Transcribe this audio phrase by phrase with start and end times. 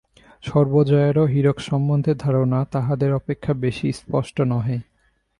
[0.43, 4.77] সর্বজয়ারও হীরক সম্বন্ধে ধারণা তাহাদের অপেক্ষা বেশি স্পষ্ট নহে।